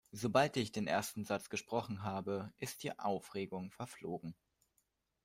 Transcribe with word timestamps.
Sobald 0.11 0.57
ich 0.57 0.71
den 0.71 0.87
ersten 0.87 1.25
Satz 1.25 1.51
gesprochen 1.51 2.01
habe, 2.01 2.51
ist 2.57 2.81
die 2.81 2.97
Aufregung 2.97 3.69
verflogen. 3.69 4.33